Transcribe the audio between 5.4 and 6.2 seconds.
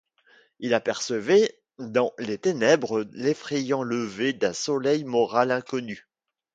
inconnu.